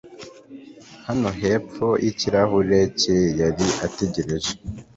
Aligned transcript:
naho 1.05 1.27
hepfo 1.39 1.87
yikirahure 2.03 2.79
cye 2.99 3.17
yari 3.39 3.67
ategereje 3.85 4.51